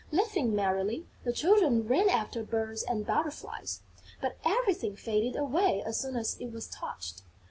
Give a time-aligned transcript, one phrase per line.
[0.11, 3.83] Laughing merrily, the children ran after birds and butterflies,
[4.19, 7.21] but everything faded away as soon as it was touched.